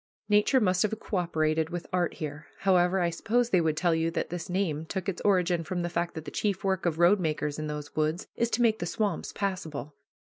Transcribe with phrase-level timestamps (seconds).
[0.29, 2.47] Nature must have coöperated with art here.
[2.61, 5.89] However, I suppose they would tell you that this name took its origin from the
[5.91, 9.31] fact that the chief work of roadmakers in those woods is to make the swamps
[9.31, 9.93] passable.